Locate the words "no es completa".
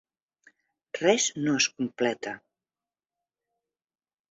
1.43-2.35